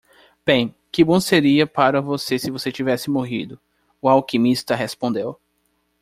"Bem? 0.43 0.73
que 0.91 1.03
bom 1.05 1.19
seria 1.21 1.67
para 1.67 2.01
você 2.01 2.39
se 2.39 2.49
você 2.49 2.71
tivesse 2.71 3.07
morrido" 3.11 3.61
o 4.01 4.09
alquimista 4.09 4.73
respondeu. 4.73 5.39